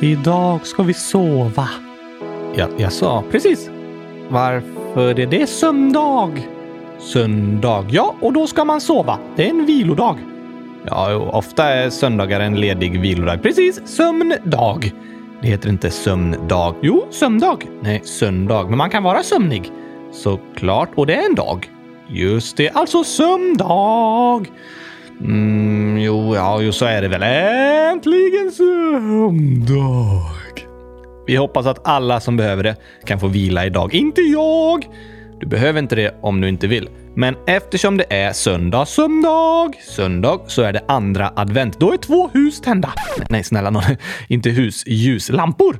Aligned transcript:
Idag 0.00 0.66
ska 0.66 0.82
vi 0.82 0.94
sova. 0.94 1.68
Ja, 2.54 2.66
jag 2.76 2.92
sa 2.92 3.24
precis. 3.30 3.70
Varför 4.28 5.20
är 5.20 5.26
det 5.26 5.46
söndag? 5.46 6.30
Söndag, 6.98 7.84
ja, 7.90 8.14
och 8.20 8.32
då 8.32 8.46
ska 8.46 8.64
man 8.64 8.80
sova. 8.80 9.18
Det 9.36 9.46
är 9.46 9.50
en 9.50 9.66
vilodag. 9.66 10.18
Ja, 10.86 11.14
ofta 11.16 11.64
är 11.64 11.90
söndagar 11.90 12.40
en 12.40 12.60
ledig 12.60 13.00
vilodag. 13.00 13.42
Precis, 13.42 13.80
sömndag. 13.84 14.92
Det 15.42 15.48
heter 15.48 15.68
inte 15.68 15.90
sömndag. 15.90 16.74
Jo, 16.80 17.06
sömndag. 17.10 17.58
Nej, 17.80 18.00
söndag. 18.04 18.68
Men 18.68 18.78
man 18.78 18.90
kan 18.90 19.02
vara 19.02 19.22
sömnig. 19.22 19.72
Såklart, 20.12 20.88
och 20.94 21.06
det 21.06 21.14
är 21.14 21.26
en 21.26 21.34
dag. 21.34 21.70
Just 22.08 22.56
det, 22.56 22.70
alltså 22.70 23.04
sömndag. 23.04 24.44
Mm, 25.20 25.98
jo, 25.98 26.34
ja, 26.34 26.60
jo, 26.62 26.72
så 26.72 26.84
är 26.84 27.02
det 27.02 27.08
väl. 27.08 27.22
Äntligen 27.22 28.50
söndag. 28.52 30.38
Vi 31.26 31.36
hoppas 31.36 31.66
att 31.66 31.88
alla 31.88 32.20
som 32.20 32.36
behöver 32.36 32.62
det 32.62 32.76
kan 33.04 33.20
få 33.20 33.26
vila 33.26 33.66
idag. 33.66 33.94
Inte 33.94 34.20
jag! 34.20 34.86
Du 35.40 35.46
behöver 35.46 35.78
inte 35.78 35.96
det 35.96 36.14
om 36.22 36.40
du 36.40 36.48
inte 36.48 36.66
vill. 36.66 36.88
Men 37.16 37.36
eftersom 37.46 37.96
det 37.96 38.04
är 38.10 38.32
söndag, 38.32 38.86
söndag, 38.86 39.72
söndag 39.88 40.40
så 40.46 40.62
är 40.62 40.72
det 40.72 40.84
andra 40.88 41.32
advent. 41.36 41.80
Då 41.80 41.92
är 41.92 41.96
två 41.96 42.28
hus 42.28 42.60
tända. 42.60 42.92
Nej, 43.30 43.44
snälla 43.44 43.70
någon. 43.70 43.82
Inte 44.28 44.50
hus, 44.50 44.86
ljuslampor. 44.86 45.78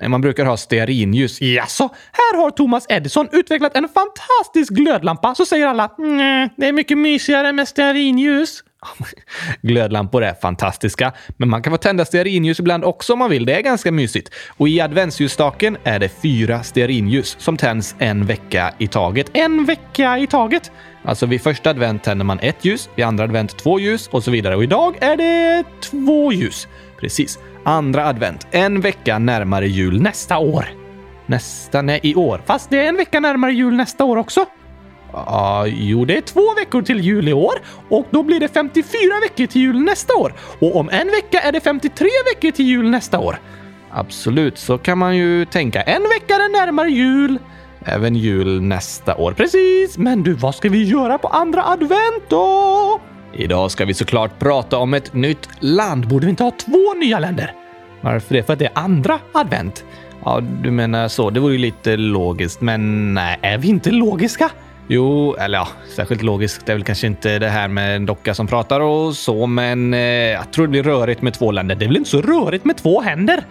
Nej, 0.00 0.08
man 0.08 0.20
brukar 0.20 0.44
ha 0.44 0.56
stearinljus. 0.56 1.40
Jaså? 1.40 1.88
Här 2.12 2.42
har 2.42 2.50
Thomas 2.50 2.86
Edison 2.88 3.28
utvecklat 3.32 3.76
en 3.76 3.88
fantastisk 3.88 4.72
glödlampa. 4.72 5.34
Så 5.34 5.46
säger 5.46 5.66
alla 5.66 5.90
nej, 5.98 6.48
det 6.56 6.68
är 6.68 6.72
mycket 6.72 6.98
mysigare 6.98 7.52
med 7.52 7.68
stearinljus. 7.68 8.62
Glödlampor 9.62 10.24
är 10.24 10.34
fantastiska, 10.34 11.12
men 11.36 11.48
man 11.48 11.62
kan 11.62 11.72
få 11.72 11.76
tända 11.76 12.04
stearinljus 12.04 12.60
ibland 12.60 12.84
också 12.84 13.12
om 13.12 13.18
man 13.18 13.30
vill. 13.30 13.46
Det 13.46 13.54
är 13.54 13.60
ganska 13.60 13.92
mysigt. 13.92 14.34
Och 14.48 14.68
i 14.68 14.80
adventsljusstaken 14.80 15.76
är 15.84 15.98
det 15.98 16.08
fyra 16.08 16.62
stearinljus 16.62 17.36
som 17.38 17.56
tänds 17.56 17.94
en 17.98 18.26
vecka 18.26 18.74
i 18.78 18.86
taget. 18.86 19.30
En 19.32 19.64
vecka 19.64 20.18
i 20.18 20.26
taget! 20.26 20.72
Alltså 21.04 21.26
vid 21.26 21.42
första 21.42 21.70
advent 21.70 22.04
tänder 22.04 22.24
man 22.24 22.38
ett 22.42 22.64
ljus, 22.64 22.88
vid 22.94 23.04
andra 23.04 23.24
advent 23.24 23.58
två 23.58 23.80
ljus 23.80 24.08
och 24.08 24.24
så 24.24 24.30
vidare. 24.30 24.56
Och 24.56 24.62
idag 24.62 24.96
är 25.00 25.16
det 25.16 25.64
två 25.80 26.32
ljus. 26.32 26.68
Precis. 27.00 27.38
Andra 27.64 28.06
advent, 28.06 28.46
en 28.50 28.80
vecka 28.80 29.18
närmare 29.18 29.68
jul 29.68 30.02
nästa 30.02 30.38
år. 30.38 30.64
Nästa, 31.26 31.82
nej, 31.82 32.00
i 32.02 32.14
år. 32.14 32.42
Fast 32.46 32.70
det 32.70 32.80
är 32.80 32.88
en 32.88 32.96
vecka 32.96 33.20
närmare 33.20 33.52
jul 33.52 33.74
nästa 33.74 34.04
år 34.04 34.16
också. 34.16 34.46
Ja, 35.12 35.64
uh, 35.66 35.74
jo, 35.76 36.04
det 36.04 36.16
är 36.16 36.20
två 36.20 36.54
veckor 36.54 36.82
till 36.82 37.00
jul 37.00 37.28
i 37.28 37.32
år 37.32 37.54
och 37.88 38.06
då 38.10 38.22
blir 38.22 38.40
det 38.40 38.48
54 38.48 39.00
veckor 39.22 39.46
till 39.46 39.60
jul 39.60 39.80
nästa 39.80 40.16
år. 40.16 40.34
Och 40.58 40.76
om 40.76 40.88
en 40.88 41.06
vecka 41.06 41.40
är 41.40 41.52
det 41.52 41.60
53 41.60 42.08
veckor 42.34 42.50
till 42.50 42.66
jul 42.66 42.90
nästa 42.90 43.18
år. 43.18 43.38
Absolut, 43.90 44.58
så 44.58 44.78
kan 44.78 44.98
man 44.98 45.16
ju 45.16 45.44
tänka. 45.44 45.82
En 45.82 46.02
vecka 46.02 46.34
är 46.34 46.52
närmare 46.52 46.88
jul. 46.88 47.38
Även 47.84 48.16
jul 48.16 48.62
nästa 48.62 49.16
år. 49.16 49.32
Precis! 49.32 49.98
Men 49.98 50.22
du, 50.22 50.32
vad 50.32 50.54
ska 50.54 50.68
vi 50.68 50.84
göra 50.84 51.18
på 51.18 51.28
andra 51.28 51.64
advent 51.64 52.24
då? 52.28 53.00
Idag 53.32 53.70
ska 53.70 53.84
vi 53.84 53.94
såklart 53.94 54.38
prata 54.38 54.78
om 54.78 54.94
ett 54.94 55.14
nytt 55.14 55.48
land. 55.60 56.08
Borde 56.08 56.26
vi 56.26 56.30
inte 56.30 56.44
ha 56.44 56.50
två 56.50 56.94
nya 56.94 57.18
länder? 57.18 57.54
Varför 58.00 58.34
det? 58.34 58.42
För 58.42 58.52
att 58.52 58.58
det 58.58 58.64
är 58.64 58.72
andra 58.74 59.18
advent? 59.32 59.84
Ja, 60.24 60.40
du 60.62 60.70
menar 60.70 61.08
så. 61.08 61.30
Det 61.30 61.40
vore 61.40 61.52
ju 61.52 61.58
lite 61.58 61.96
logiskt, 61.96 62.60
men 62.60 63.14
nej, 63.14 63.38
är 63.42 63.58
vi 63.58 63.68
inte 63.68 63.90
logiska? 63.90 64.50
Jo, 64.92 65.34
eller 65.38 65.58
ja, 65.58 65.68
särskilt 65.96 66.22
logiskt 66.22 66.68
är 66.68 66.74
väl 66.74 66.84
kanske 66.84 67.06
inte 67.06 67.38
det 67.38 67.48
här 67.48 67.68
med 67.68 67.96
en 67.96 68.06
docka 68.06 68.34
som 68.34 68.46
pratar 68.46 68.80
och 68.80 69.14
så, 69.14 69.46
men 69.46 69.94
eh, 69.94 70.00
jag 70.00 70.52
tror 70.52 70.66
det 70.66 70.70
blir 70.70 70.82
rörigt 70.82 71.22
med 71.22 71.34
två 71.34 71.52
länder. 71.52 71.74
Det 71.74 71.84
är 71.84 71.86
väl 71.86 71.96
inte 71.96 72.10
så 72.10 72.20
rörigt 72.20 72.64
med 72.64 72.76
två 72.76 73.00
händer? 73.00 73.44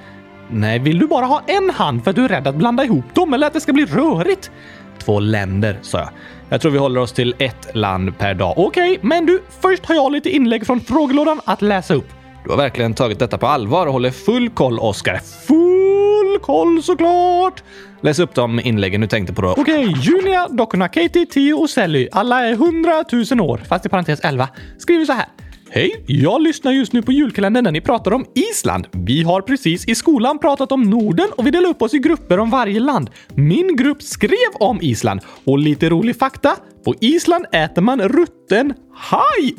Nej, 0.50 0.80
vill 0.80 1.00
du 1.00 1.08
bara 1.08 1.26
ha 1.26 1.44
en 1.48 1.70
hand 1.70 2.04
för 2.04 2.09
att 2.09 2.16
du 2.16 2.23
är 2.26 2.28
rädd 2.28 2.48
att 2.48 2.56
blanda 2.56 2.84
ihop 2.84 3.16
dem 3.16 3.34
eller 3.34 3.48
att 3.48 3.54
det 3.54 3.62
ska 3.62 3.73
bli 3.73 3.86
rörigt? 3.86 4.52
Två 4.98 5.19
länder, 5.19 5.80
sa 5.81 5.97
jag. 5.97 6.09
Jag 6.50 6.62
tror 6.62 6.72
vi 6.72 6.78
håller 6.78 7.02
oss 7.02 7.12
till 7.12 7.36
ett 7.40 7.75
land 7.75 8.18
per 8.18 8.34
dag. 8.34 8.53
Okej, 8.58 8.92
okay, 8.92 9.09
men 9.09 9.25
du, 9.25 9.42
först 9.62 9.86
har 9.86 9.96
jag 9.96 10.12
lite 10.12 10.30
inlägg 10.30 10.66
från 10.66 10.80
frågelådan 10.80 11.42
att 11.46 11.62
läsa 11.62 11.94
upp. 11.94 12.19
Du 12.50 12.54
har 12.54 12.58
verkligen 12.58 12.94
tagit 12.94 13.20
detta 13.20 13.38
på 13.38 13.48
allvar 13.48 13.88
och 13.88 13.94
håller 13.94 14.12
full 14.12 14.50
koll, 14.50 14.80
Oskar. 14.80 15.20
Full 15.48 16.40
koll 16.42 16.84
såklart! 16.84 17.64
Läs 18.02 18.20
upp 18.20 18.36
de 18.36 18.60
inläggen 18.60 19.02
du 19.02 19.08
tänkte 19.08 19.34
på 19.34 19.42
då. 19.42 19.52
Okej, 19.58 19.88
okay, 19.88 20.02
Junia, 20.02 20.48
dockorna 20.48 20.88
Katie, 20.88 21.26
Tio 21.26 21.54
och 21.54 21.70
Sally. 21.70 22.08
Alla 22.12 22.46
är 22.46 22.52
100 22.52 23.04
000 23.32 23.42
år, 23.42 23.62
fast 23.70 23.86
i 23.86 23.90
parentes 23.90 24.20
11. 24.24 24.50
Skriver 24.78 25.06
så 25.06 25.14
här. 25.14 25.26
Hej! 25.70 26.04
Jag 26.08 26.42
lyssnar 26.42 26.72
just 26.72 26.94
nu 26.94 27.02
på 27.02 27.12
julkalendern 27.12 27.64
när 27.64 27.72
ni 27.72 27.82
pratar 27.82 28.14
om 28.14 28.26
Island. 28.52 28.88
Vi 28.92 29.24
har 29.24 29.42
precis 29.42 29.88
i 29.88 29.96
skolan 29.96 30.40
pratat 30.40 30.72
om 30.72 30.81
Norden 30.81 31.28
och 31.38 31.48
vi 31.48 31.52
delar 31.52 31.70
upp 31.70 31.81
oss 31.81 31.94
i 31.94 32.00
grupper 32.00 32.40
om 32.40 32.50
varje 32.50 32.80
land. 32.80 33.10
Min 33.36 33.76
grupp 33.76 34.04
skrev 34.04 34.52
om 34.60 34.81
Island 34.81 35.22
och 35.46 35.60
lite 35.60 35.90
rolig 35.90 36.20
fakta. 36.20 36.56
På 36.86 36.96
Island 37.02 37.46
äter 37.52 37.81
man 37.81 38.02
rutten 38.02 38.74
haj. 38.94 39.56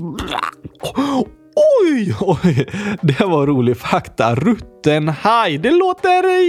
Oj, 1.56 2.14
oj, 2.20 2.66
det 3.02 3.20
var 3.20 3.46
rolig 3.46 3.76
fakta. 3.76 4.34
Rutten 4.34 5.08
haj. 5.08 5.58
Det 5.58 5.70
låter 5.70 6.40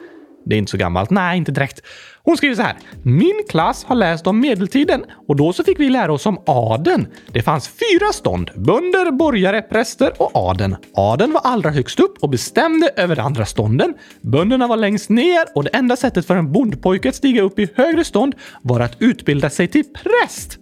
Det 0.44 0.54
är 0.54 0.58
inte 0.58 0.70
så 0.70 0.76
gammalt. 0.76 1.10
Nej, 1.10 1.38
inte 1.38 1.52
direkt. 1.52 1.80
Hon 2.24 2.36
skriver 2.36 2.54
så 2.54 2.62
här. 2.62 2.76
Min 3.02 3.42
klass 3.48 3.84
har 3.84 3.96
läst 3.96 4.26
om 4.26 4.40
medeltiden 4.40 5.04
och 5.28 5.36
då 5.36 5.52
så 5.52 5.64
fick 5.64 5.80
vi 5.80 5.90
lära 5.90 6.12
oss 6.12 6.26
om 6.26 6.38
adeln. 6.46 7.06
Det 7.32 7.42
fanns 7.42 7.68
fyra 7.68 8.12
stånd. 8.12 8.50
Bönder, 8.54 9.10
borgare, 9.10 9.62
präster 9.62 10.12
och 10.18 10.30
adeln. 10.34 10.76
Adeln 10.94 11.32
var 11.32 11.40
allra 11.44 11.70
högst 11.70 12.00
upp 12.00 12.18
och 12.20 12.30
bestämde 12.30 12.90
över 12.96 13.16
de 13.16 13.22
andra 13.22 13.46
stånden. 13.46 13.94
Bönderna 14.20 14.66
var 14.66 14.76
längst 14.76 15.10
ner 15.10 15.44
och 15.54 15.64
det 15.64 15.70
enda 15.70 15.96
sättet 15.96 16.26
för 16.26 16.36
en 16.36 16.52
bondpojke 16.52 17.08
att 17.08 17.14
stiga 17.14 17.42
upp 17.42 17.58
i 17.58 17.68
högre 17.74 18.04
stånd 18.04 18.34
var 18.62 18.80
att 18.80 18.96
utbilda 18.98 19.50
sig 19.50 19.68
till 19.68 19.84
präst. 19.84 20.58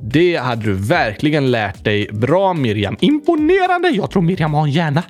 Det 0.00 0.36
hade 0.36 0.62
du 0.62 0.72
verkligen 0.74 1.50
lärt 1.50 1.84
dig 1.84 2.08
bra 2.12 2.54
Miriam. 2.54 2.96
Imponerande! 3.00 3.88
Jag 3.88 4.10
tror 4.10 4.22
Miriam 4.22 4.54
har 4.54 4.62
en 4.62 4.70
hjärna. 4.70 5.02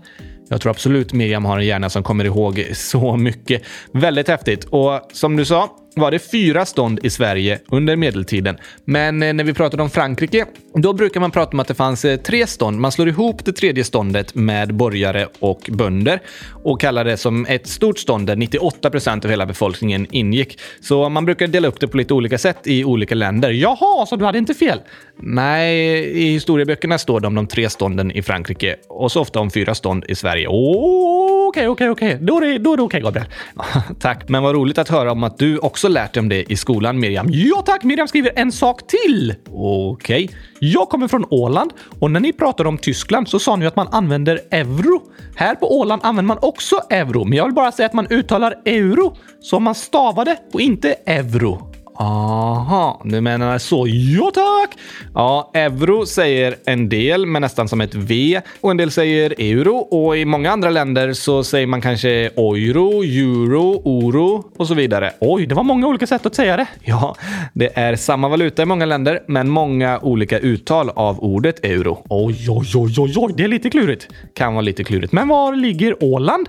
Jag 0.48 0.60
tror 0.60 0.70
absolut 0.70 1.12
Miriam 1.12 1.44
har 1.44 1.58
en 1.58 1.66
hjärna 1.66 1.90
som 1.90 2.02
kommer 2.02 2.24
ihåg 2.24 2.66
så 2.74 3.16
mycket. 3.16 3.62
Väldigt 3.92 4.28
häftigt. 4.28 4.64
Och 4.64 5.00
som 5.12 5.36
du 5.36 5.44
sa, 5.44 5.70
var 5.96 6.10
det 6.10 6.18
fyra 6.18 6.66
stånd 6.66 7.00
i 7.02 7.10
Sverige 7.10 7.58
under 7.68 7.96
medeltiden. 7.96 8.56
Men 8.84 9.22
eh, 9.22 9.32
när 9.32 9.44
vi 9.44 9.54
pratade 9.54 9.82
om 9.82 9.90
Frankrike, 9.90 10.46
då 10.74 10.92
brukar 10.92 11.20
man 11.20 11.30
prata 11.30 11.52
om 11.52 11.60
att 11.60 11.68
det 11.68 11.74
fanns 11.74 12.04
eh, 12.04 12.16
tre 12.16 12.46
stånd. 12.46 12.80
Man 12.80 12.92
slår 12.92 13.08
ihop 13.08 13.44
det 13.44 13.52
tredje 13.52 13.84
ståndet 13.84 14.34
med 14.34 14.74
borgare 14.74 15.28
och 15.38 15.70
bönder 15.72 16.20
och 16.64 16.80
kallar 16.80 17.04
det 17.04 17.16
som 17.16 17.46
ett 17.46 17.66
stort 17.66 17.98
stånd 17.98 18.26
där 18.26 18.36
98 18.36 18.90
procent 18.90 19.24
av 19.24 19.30
hela 19.30 19.46
befolkningen 19.46 20.06
ingick. 20.10 20.58
Så 20.80 21.08
man 21.08 21.24
brukar 21.24 21.46
dela 21.46 21.68
upp 21.68 21.80
det 21.80 21.88
på 21.88 21.96
lite 21.96 22.14
olika 22.14 22.38
sätt 22.38 22.58
i 22.64 22.84
olika 22.84 23.14
länder. 23.14 23.50
Jaha, 23.50 24.06
så 24.06 24.16
du 24.16 24.24
hade 24.24 24.38
inte 24.38 24.54
fel? 24.54 24.80
Nej, 25.16 25.96
i 25.98 26.32
historieböckerna 26.32 26.98
står 26.98 27.20
det 27.20 27.26
om 27.26 27.34
de 27.34 27.46
tre 27.46 27.70
stånden 27.70 28.10
i 28.10 28.22
Frankrike 28.22 28.76
och 28.88 29.12
så 29.12 29.20
ofta 29.20 29.40
om 29.40 29.50
fyra 29.50 29.74
stånd 29.74 30.04
i 30.08 30.14
Sverige. 30.14 30.48
Okej, 30.48 31.68
okej, 31.68 31.90
okej. 31.90 32.18
Då 32.20 32.36
är 32.36 32.40
det, 32.40 32.58
då 32.58 32.72
är 32.72 32.76
det 32.76 32.82
okej, 32.82 33.00
Gabriel. 33.00 33.26
Tack, 34.00 34.28
men 34.28 34.42
vad 34.42 34.54
roligt 34.54 34.78
att 34.78 34.88
höra 34.88 35.12
om 35.12 35.24
att 35.24 35.38
du 35.38 35.58
också 35.58 35.85
lärt 35.88 36.14
dig 36.14 36.20
om 36.20 36.28
det 36.28 36.52
i 36.52 36.56
skolan, 36.56 37.00
Miriam. 37.00 37.26
Ja 37.30 37.62
tack! 37.66 37.84
Miriam 37.84 38.08
skriver 38.08 38.32
en 38.36 38.52
sak 38.52 38.86
till. 38.86 39.34
Okej. 39.52 40.24
Okay. 40.24 40.38
Jag 40.60 40.88
kommer 40.88 41.08
från 41.08 41.24
Åland 41.30 41.72
och 41.98 42.10
när 42.10 42.20
ni 42.20 42.32
pratade 42.32 42.68
om 42.68 42.78
Tyskland 42.78 43.28
så 43.28 43.38
sa 43.38 43.56
ni 43.56 43.66
att 43.66 43.76
man 43.76 43.88
använder 43.88 44.40
euro. 44.50 45.02
Här 45.36 45.54
på 45.54 45.78
Åland 45.78 46.02
använder 46.04 46.26
man 46.34 46.38
också 46.42 46.76
euro, 46.90 47.24
men 47.24 47.38
jag 47.38 47.44
vill 47.44 47.54
bara 47.54 47.72
säga 47.72 47.86
att 47.86 47.92
man 47.92 48.06
uttalar 48.10 48.54
euro 48.64 49.16
som 49.40 49.62
man 49.62 49.74
stavade 49.74 50.36
och 50.52 50.60
inte 50.60 50.94
euro. 51.06 51.75
Aha, 51.98 53.00
du 53.04 53.20
menar 53.20 53.58
så. 53.58 53.86
Ja 53.88 54.30
tack! 54.34 54.78
Ja, 55.14 55.50
euro 55.54 56.06
säger 56.06 56.56
en 56.66 56.88
del 56.88 57.26
men 57.26 57.42
nästan 57.42 57.68
som 57.68 57.80
ett 57.80 57.94
V 57.94 58.40
och 58.60 58.70
en 58.70 58.76
del 58.76 58.90
säger 58.90 59.34
euro 59.38 59.76
och 59.76 60.16
i 60.16 60.24
många 60.24 60.50
andra 60.50 60.70
länder 60.70 61.12
så 61.12 61.44
säger 61.44 61.66
man 61.66 61.80
kanske 61.80 62.10
euro, 62.10 63.02
euro, 63.02 63.82
oro 63.84 64.44
och 64.56 64.66
så 64.66 64.74
vidare. 64.74 65.12
Oj, 65.20 65.46
det 65.46 65.54
var 65.54 65.62
många 65.62 65.86
olika 65.86 66.06
sätt 66.06 66.26
att 66.26 66.34
säga 66.34 66.56
det. 66.56 66.66
Ja, 66.84 67.16
det 67.52 67.78
är 67.78 67.96
samma 67.96 68.28
valuta 68.28 68.62
i 68.62 68.66
många 68.66 68.84
länder, 68.86 69.22
men 69.28 69.48
många 69.50 69.98
olika 69.98 70.38
uttal 70.38 70.90
av 70.90 71.24
ordet 71.24 71.64
euro. 71.64 72.04
Oj, 72.08 72.46
oj, 72.50 72.66
oj, 72.74 72.94
oj, 72.98 73.14
oj, 73.16 73.32
det 73.36 73.44
är 73.44 73.48
lite 73.48 73.70
klurigt. 73.70 74.08
Kan 74.34 74.54
vara 74.54 74.62
lite 74.62 74.84
klurigt. 74.84 75.12
Men 75.12 75.28
var 75.28 75.56
ligger 75.56 76.04
Åland? 76.04 76.48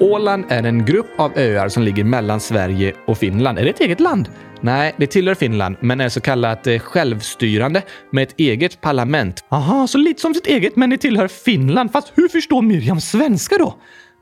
Åland 0.00 0.44
är 0.48 0.62
en 0.62 0.84
grupp 0.84 1.20
av 1.20 1.38
öar 1.38 1.68
som 1.68 1.82
ligger 1.82 2.04
mellan 2.04 2.40
Sverige 2.40 2.94
och 3.06 3.18
Finland. 3.18 3.58
Är 3.58 3.64
det 3.64 3.70
ett 3.70 3.80
eget 3.80 4.00
land? 4.00 4.28
Nej, 4.60 4.94
det 4.96 5.06
tillhör 5.06 5.34
Finland, 5.34 5.76
men 5.80 6.00
är 6.00 6.08
så 6.08 6.20
kallat 6.20 6.66
eh, 6.66 6.78
självstyrande 6.78 7.82
med 8.12 8.22
ett 8.22 8.34
eget 8.36 8.80
parlament. 8.80 9.44
Aha, 9.48 9.86
så 9.86 9.98
lite 9.98 10.20
som 10.20 10.34
sitt 10.34 10.46
eget, 10.46 10.76
men 10.76 10.90
det 10.90 10.98
tillhör 10.98 11.28
Finland. 11.28 11.92
Fast 11.92 12.12
hur 12.14 12.28
förstår 12.28 12.62
Miriam 12.62 13.00
svenska 13.00 13.58
då? 13.58 13.74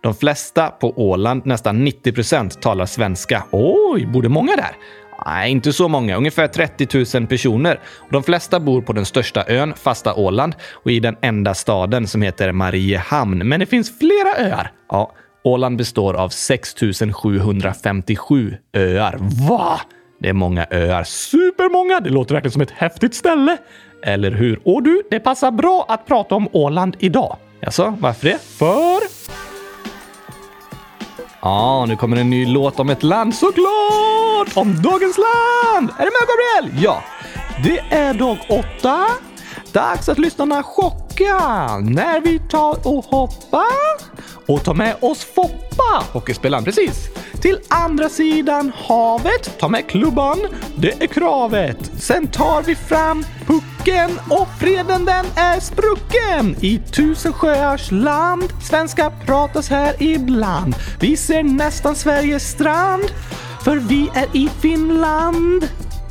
De 0.03 0.15
flesta 0.15 0.69
på 0.69 1.11
Åland, 1.11 1.47
nästan 1.47 1.85
90 1.85 2.13
procent, 2.13 2.63
talar 2.63 2.87
svenska. 2.87 3.45
Oj, 3.51 4.07
bor 4.07 4.23
det 4.23 4.29
många 4.29 4.57
där? 4.57 4.77
Nej, 5.27 5.51
inte 5.51 5.73
så 5.73 5.89
många. 5.89 6.17
Ungefär 6.17 6.49
30 6.49 7.19
000 7.19 7.27
personer. 7.27 7.81
De 8.11 8.23
flesta 8.23 8.61
bor 8.61 8.83
på 8.83 8.93
den 8.93 9.05
största 9.05 9.45
ön, 9.49 9.75
fasta 9.75 10.15
Åland, 10.15 10.55
och 10.73 10.91
i 10.91 11.01
den 11.01 11.17
enda 11.23 11.55
staden 11.55 12.07
som 12.07 12.23
heter 12.23 12.53
Mariehamn. 12.53 13.49
Men 13.49 13.61
det 13.61 13.67
finns 13.67 13.99
flera 13.99 14.51
öar. 14.51 14.71
Ja, 14.89 15.13
Åland 15.47 15.77
består 15.77 16.15
av 16.15 16.29
6 16.29 16.75
757 17.13 18.57
öar. 18.73 19.17
Va? 19.49 19.81
Det 20.21 20.29
är 20.29 20.33
många 20.33 20.67
öar. 20.71 21.05
Supermånga! 21.05 22.01
Det 22.01 22.11
låter 22.11 22.35
verkligen 22.35 22.53
som 22.53 22.63
ett 22.63 22.71
häftigt 22.71 23.15
ställe. 23.15 23.57
Eller 24.03 24.31
hur? 24.31 24.61
Och 24.65 24.83
du, 24.83 25.03
det 25.11 25.21
passar 25.21 25.51
bra 25.51 25.87
att 25.89 26.07
prata 26.07 26.35
om 26.35 26.49
Åland 26.53 26.97
idag. 26.99 27.37
Alltså, 27.67 27.97
varför 28.01 28.29
det? 28.29 28.39
För... 28.39 29.01
Ja, 31.41 31.51
ah, 31.51 31.87
nu 31.87 31.97
kommer 31.97 32.17
en 32.17 32.31
ny 32.31 32.47
låt 32.47 32.81
om 32.81 32.91
ett 32.91 33.03
land 33.03 33.35
såklart! 33.35 34.57
Om 34.57 34.83
dagens 34.83 35.19
land! 35.19 35.91
Är 35.99 36.05
du 36.05 36.11
med 36.11 36.27
Gabriel? 36.29 36.83
Ja. 36.85 37.03
Det 37.65 37.97
är 37.97 38.15
dag 38.15 38.39
åtta. 38.49 39.07
Dags 39.73 40.09
att 40.09 40.19
lyssnarna 40.19 40.63
chockar 40.63 41.06
när 41.21 42.21
vi 42.21 42.39
tar 42.39 42.87
och 42.89 43.05
hoppar 43.05 44.17
och 44.47 44.65
tar 44.65 44.75
med 44.75 44.97
oss 45.01 45.25
Foppa, 45.25 46.05
hockeyspelaren, 46.13 46.65
precis. 46.65 47.09
Till 47.41 47.59
andra 47.69 48.09
sidan 48.09 48.73
havet, 48.75 49.59
ta 49.59 49.69
med 49.69 49.87
klubban, 49.87 50.39
det 50.77 51.03
är 51.03 51.07
kravet. 51.07 51.91
Sen 51.99 52.27
tar 52.27 52.63
vi 52.63 52.75
fram 52.75 53.25
pucken 53.47 54.11
och 54.31 54.49
freden 54.61 55.05
den 55.05 55.27
är 55.37 55.61
sprucken. 55.61 56.57
I 56.61 56.79
tusen 56.79 57.33
sjöars 57.33 57.91
land, 57.91 58.45
svenska 58.63 59.13
pratas 59.27 59.69
här 59.69 60.03
ibland. 60.03 60.75
Vi 61.01 61.17
ser 61.17 61.43
nästan 61.43 61.97
Sveriges 61.97 62.51
strand, 62.51 63.05
för 63.65 63.77
vi 63.77 64.11
är 64.15 64.37
i 64.37 64.49
Finland. 64.61 65.69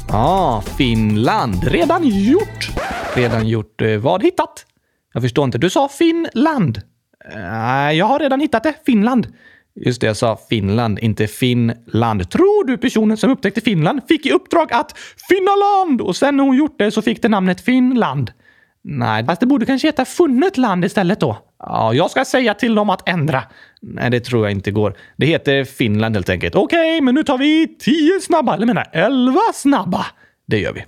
Ja, 0.07 0.15
ah, 0.17 0.61
Finland. 0.77 1.63
Redan 1.63 2.03
gjort. 2.03 2.69
Redan 3.13 3.47
gjort 3.47 3.81
eh, 3.81 3.97
vad? 3.97 4.23
Hittat? 4.23 4.65
Jag 5.15 5.21
förstår 5.21 5.45
inte. 5.45 5.57
Du 5.57 5.69
sa 5.69 5.89
Finland. 5.89 6.81
Nej, 7.35 7.97
jag 7.97 8.05
har 8.05 8.19
redan 8.19 8.39
hittat 8.39 8.63
det. 8.63 8.73
Finland. 8.85 9.27
Just 9.75 10.01
det, 10.01 10.07
jag 10.07 10.17
sa 10.17 10.39
Finland, 10.49 10.99
inte 10.99 11.27
Finland. 11.27 12.29
Tror 12.29 12.67
du 12.67 12.77
personen 12.77 13.17
som 13.17 13.31
upptäckte 13.31 13.61
Finland 13.61 14.01
fick 14.07 14.25
i 14.25 14.31
uppdrag 14.31 14.73
att 14.73 14.97
finna 15.29 15.51
land 15.55 16.01
och 16.01 16.15
sen 16.15 16.37
när 16.37 16.43
hon 16.43 16.57
gjort 16.57 16.79
det 16.79 16.91
så 16.91 17.01
fick 17.01 17.21
det 17.21 17.29
namnet 17.29 17.61
Finland? 17.61 18.31
Nej, 18.83 19.25
fast 19.25 19.41
det 19.41 19.47
borde 19.47 19.65
kanske 19.65 19.87
heta 19.87 20.05
funnet 20.05 20.57
land 20.57 20.85
istället 20.85 21.19
då. 21.19 21.37
Ja, 21.59 21.93
jag 21.93 22.11
ska 22.11 22.25
säga 22.25 22.53
till 22.53 22.75
dem 22.75 22.89
att 22.89 23.09
ändra. 23.09 23.43
Nej, 23.81 24.09
det 24.09 24.19
tror 24.19 24.45
jag 24.45 24.51
inte 24.51 24.71
går. 24.71 24.97
Det 25.17 25.25
heter 25.25 25.63
Finland 25.63 26.15
helt 26.15 26.29
enkelt. 26.29 26.55
Okej, 26.55 26.95
okay, 26.95 27.01
men 27.01 27.15
nu 27.15 27.23
tar 27.23 27.37
vi 27.37 27.77
tio 27.79 28.21
snabba, 28.21 28.53
eller 28.53 28.65
menar 28.65 28.89
elva 28.93 29.53
snabba. 29.53 30.05
Det 30.47 30.59
gör 30.59 30.73
vi. 30.73 30.83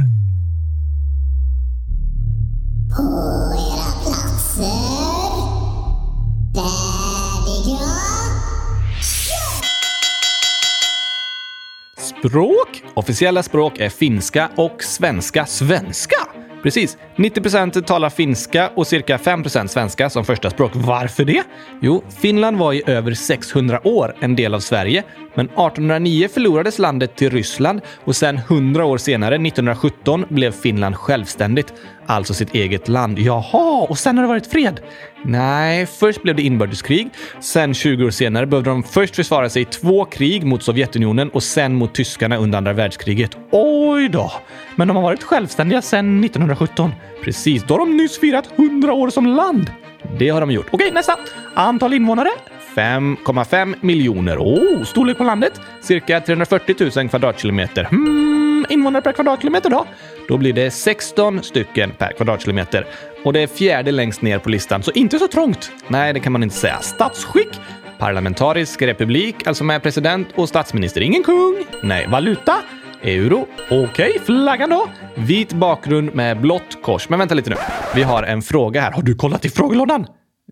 Språk? 11.98 12.83
Officiella 12.94 13.44
språk 13.44 13.80
är 13.80 13.89
finska 13.89 14.50
och 14.56 14.83
svenska. 14.83 15.45
Svenska? 15.45 16.18
Precis. 16.63 16.98
90% 17.15 17.81
talar 17.81 18.09
finska 18.09 18.69
och 18.75 18.88
cirka 18.88 19.18
5% 19.18 19.68
svenska 19.68 20.09
som 20.09 20.25
första 20.25 20.50
språk. 20.50 20.71
Varför 20.75 21.25
det? 21.25 21.44
Jo, 21.81 22.04
Finland 22.21 22.57
var 22.57 22.74
i 22.74 22.83
över 22.86 23.13
600 23.13 23.88
år 23.88 24.15
en 24.19 24.36
del 24.36 24.53
av 24.53 24.60
Sverige, 24.60 25.03
men 25.36 25.45
1809 25.45 26.27
förlorades 26.27 26.80
landet 26.80 27.15
till 27.15 27.30
Ryssland 27.30 27.81
och 28.06 28.15
sen 28.15 28.38
100 28.38 28.86
år 28.86 28.98
senare, 28.98 29.36
1917, 29.36 30.25
blev 30.30 30.51
Finland 30.51 30.95
självständigt. 30.95 31.74
Alltså 32.07 32.33
sitt 32.33 32.56
eget 32.56 32.88
land. 32.88 33.19
Jaha, 33.19 33.88
och 33.89 33.98
sen 33.98 34.18
har 34.18 34.24
det 34.24 34.27
varit 34.27 34.48
fred? 34.48 34.80
Nej, 35.24 35.86
först 35.86 36.21
blev 36.24 36.36
det 36.36 36.42
inbördeskrig. 36.42 37.09
Sen 37.39 37.74
20 37.74 38.06
år 38.06 38.09
senare 38.09 38.45
behövde 38.45 38.69
de 38.69 38.83
först 38.83 39.15
försvara 39.15 39.50
sig 39.50 39.62
i 39.62 39.65
två 39.65 40.06
krig 40.06 40.44
mot 40.44 40.63
Sovjetunionen 40.63 41.30
och 41.30 41.44
sen 41.44 41.75
mot 41.75 41.95
tyskarna 41.95 42.38
under 42.38 42.57
andra 42.57 42.74
världskriget. 42.74 43.38
Oj 43.51 44.09
då! 44.09 44.31
Men 44.75 44.88
de 44.88 44.98
har 44.98 45.04
varit 45.04 45.24
självständiga 45.24 45.81
sedan 45.81 46.24
1917. 46.24 46.92
Precis, 47.24 47.63
då 47.63 47.74
har 47.74 47.80
de 47.80 47.98
nyss 47.98 48.19
firat 48.19 48.50
100 48.56 48.94
år 48.94 49.10
som 49.10 49.25
land. 49.27 49.71
Det 50.19 50.30
har 50.30 50.42
de 50.42 50.51
gjort. 50.51 50.68
Okej, 50.71 50.92
nästa. 50.92 51.15
Antal 51.53 51.94
invånare? 51.94 52.30
5,5 52.75 53.75
miljoner. 53.81 54.38
Oh, 54.38 54.83
storlek 54.83 55.18
på 55.18 55.24
landet? 55.24 55.62
Cirka 55.81 56.21
340 56.21 56.75
000 56.95 57.10
kvadratkilometer. 57.10 57.83
Hmm, 57.83 58.56
invånare 58.69 59.01
per 59.01 59.11
kvadratkilometer 59.11 59.69
då? 59.69 59.85
Då 60.27 60.37
blir 60.37 60.53
det 60.53 60.71
16 60.71 61.43
stycken 61.43 61.91
per 61.91 62.11
kvadratkilometer. 62.11 62.85
Och 63.23 63.33
det 63.33 63.39
är 63.39 63.47
fjärde 63.47 63.91
längst 63.91 64.21
ner 64.21 64.39
på 64.39 64.49
listan, 64.49 64.83
så 64.83 64.91
inte 64.91 65.19
så 65.19 65.27
trångt. 65.27 65.71
Nej, 65.87 66.13
det 66.13 66.19
kan 66.19 66.31
man 66.31 66.43
inte 66.43 66.55
säga. 66.55 66.79
Statsskick? 66.81 67.59
Parlamentarisk 67.99 68.81
republik, 68.81 69.47
alltså 69.47 69.63
med 69.63 69.83
president 69.83 70.27
och 70.35 70.49
statsminister. 70.49 71.01
Ingen 71.01 71.23
kung. 71.23 71.65
Nej, 71.83 72.07
valuta? 72.07 72.55
Euro. 73.01 73.47
Okej, 73.69 73.86
okay, 73.86 74.19
flaggan 74.25 74.69
då? 74.69 74.88
Vit 75.15 75.53
bakgrund 75.53 76.15
med 76.15 76.41
blått 76.41 76.83
kors. 76.83 77.09
Men 77.09 77.19
vänta 77.19 77.36
lite 77.36 77.50
nu. 77.50 77.55
Vi 77.95 78.03
har 78.03 78.24
en 78.24 78.41
fråga 78.41 78.81
här. 78.81 78.91
Har 78.91 79.01
du 79.01 79.15
kollat 79.15 79.45
i 79.45 79.50
frågelådan? 79.50 80.05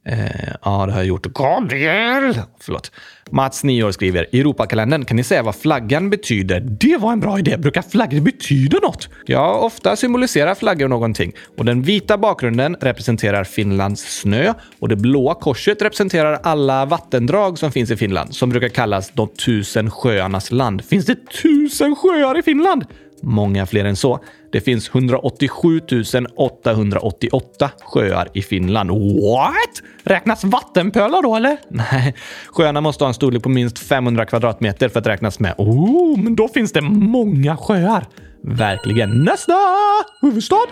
Eh, 0.06 0.54
ja, 0.64 0.86
det 0.86 0.92
har 0.92 1.00
jag 1.00 1.06
gjort. 1.06 1.26
Gabriel! 1.26 2.42
Förlåt. 2.60 2.92
Mats, 3.32 3.64
9 3.64 3.84
år, 3.84 3.92
skriver 3.92 4.36
i 4.36 4.40
Europakalendern. 4.40 5.06
Kan 5.06 5.18
ni 5.18 5.24
säga 5.24 5.44
vad 5.44 5.56
flaggan 5.56 6.10
betyder? 6.10 6.60
Det 6.60 6.98
var 6.98 7.12
en 7.12 7.20
bra 7.20 7.40
idé. 7.40 7.58
Brukar 7.58 7.82
flaggor 7.82 8.20
betyda 8.20 8.80
något? 8.80 9.10
Ja, 9.26 9.54
ofta 9.54 9.96
symboliserar 9.96 10.56
flaggor 10.56 10.88
någonting. 10.88 11.34
Och 11.58 11.66
den 11.66 11.82
vita 11.82 12.18
bakgrunden 12.18 12.76
representerar 12.82 13.44
Finlands 13.44 14.20
snö 14.20 14.54
och 14.80 14.90
det 14.90 14.96
blåa 14.96 15.36
korset 15.36 15.82
representerar 15.82 16.40
alla 16.44 16.86
vattendrag 16.86 17.60
som 17.60 17.72
finns 17.72 17.92
i 17.92 17.98
Finland, 17.98 18.36
som 18.36 18.50
brukar 18.50 18.70
kallas 18.70 19.12
de 19.12 19.28
tusen 19.28 19.92
sjöarnas 19.92 20.52
land. 20.52 20.86
Finns 20.86 21.06
det 21.06 21.32
tusen 21.42 21.96
sjöar 21.96 22.40
i 22.40 22.44
Finland? 22.44 22.86
Många 23.22 23.66
fler 23.66 23.86
än 23.86 23.96
så. 23.96 24.20
Det 24.52 24.62
finns 24.62 24.90
187 24.90 25.82
888 26.36 27.72
sjöar 27.80 28.30
i 28.34 28.42
Finland. 28.42 28.90
What? 28.92 29.82
Räknas 30.04 30.44
vattenpölar 30.44 31.22
då 31.22 31.36
eller? 31.36 31.58
Nej, 31.70 32.16
sjöarna 32.48 32.82
måste 32.82 33.04
ha 33.04 33.10
en 33.10 33.14
storlek 33.14 33.44
på 33.44 33.50
minst 33.50 33.80
500 33.80 34.26
kvadratmeter 34.26 34.90
för 34.90 35.00
att 35.00 35.08
räknas 35.08 35.40
med. 35.40 35.56
Oh, 35.58 36.20
men 36.20 36.36
då 36.36 36.48
finns 36.48 36.72
det 36.72 36.82
många 36.82 37.58
sjöar. 37.58 38.06
Verkligen. 38.42 39.24
Nästa! 39.24 39.54
Huvudstad? 40.22 40.66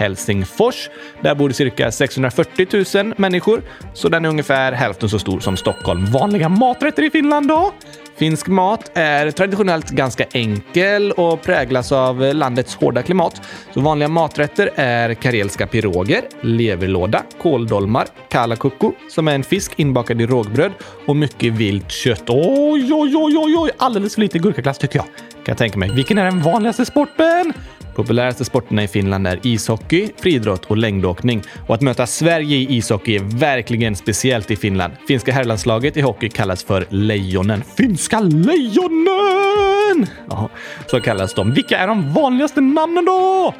Helsingfors. 0.00 0.90
Där 1.20 1.34
bor 1.34 1.48
det 1.48 1.54
cirka 1.54 1.92
640 1.92 2.66
000 2.94 3.14
människor, 3.16 3.62
så 3.94 4.08
den 4.08 4.24
är 4.24 4.28
ungefär 4.28 4.72
hälften 4.72 5.08
så 5.08 5.18
stor 5.18 5.40
som 5.40 5.56
Stockholm. 5.56 6.06
Vanliga 6.06 6.48
maträtter 6.48 7.02
i 7.02 7.10
Finland 7.10 7.48
då? 7.48 7.72
Finsk 8.16 8.46
mat 8.46 8.90
är 8.94 9.30
traditionellt 9.30 9.90
ganska 9.90 10.24
enkel 10.32 11.12
och 11.12 11.42
präglas 11.42 11.92
av 11.92 12.34
landets 12.34 12.74
hårda 12.74 13.02
klimat. 13.02 13.42
Så 13.74 13.80
vanliga 13.80 14.08
maträtter 14.08 14.70
är 14.74 15.14
karelska 15.14 15.66
piroger, 15.66 16.22
leverlåda, 16.40 17.22
kåldolmar, 17.42 18.06
kalakukko 18.28 18.92
som 19.10 19.28
är 19.28 19.34
en 19.34 19.44
fisk 19.44 19.72
inbakad 19.76 20.20
i 20.20 20.26
rågbröd 20.26 20.72
och 21.06 21.16
mycket 21.16 21.52
vilt 21.52 21.90
kött. 21.90 22.24
Oj, 22.28 22.92
oj, 22.92 23.16
oj, 23.16 23.36
oj, 23.36 23.56
oj! 23.58 23.70
Alldeles 23.76 24.14
för 24.14 24.20
lite 24.20 24.38
gurkaglass 24.38 24.78
tycker 24.78 24.98
jag. 24.98 25.06
Kan 25.06 25.44
jag 25.44 25.58
tänka 25.58 25.78
mig. 25.78 25.90
Vilken 25.90 26.18
är 26.18 26.24
den 26.24 26.42
vanligaste 26.42 26.84
sporten? 26.84 27.52
Populäraste 28.00 28.44
sporterna 28.44 28.82
i 28.82 28.88
Finland 28.88 29.26
är 29.26 29.40
ishockey, 29.42 30.08
friidrott 30.16 30.64
och 30.64 30.76
längdåkning. 30.76 31.42
Och 31.66 31.74
att 31.74 31.80
möta 31.80 32.06
Sverige 32.06 32.56
i 32.56 32.76
ishockey 32.76 33.16
är 33.16 33.38
verkligen 33.38 33.96
speciellt 33.96 34.50
i 34.50 34.56
Finland. 34.56 34.92
Finska 35.08 35.32
herrlandslaget 35.32 35.96
i 35.96 36.00
hockey 36.00 36.28
kallas 36.28 36.64
för 36.64 36.86
Lejonen. 36.88 37.62
Finska 37.76 38.20
Lejonen! 38.20 40.06
Ja, 40.30 40.48
så 40.86 41.00
kallas 41.00 41.34
de. 41.34 41.54
Vilka 41.54 41.78
är 41.78 41.86
de 41.86 42.12
vanligaste 42.12 42.60
namnen 42.60 43.04
då? 43.04 43.54